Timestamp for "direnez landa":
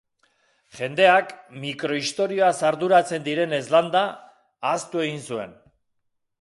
3.29-4.05